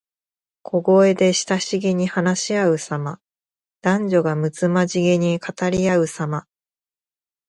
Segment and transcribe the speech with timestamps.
[0.63, 3.19] 小声で親しげに話しあうさま。
[3.83, 6.47] 男女がむつまじげに語りあうさま。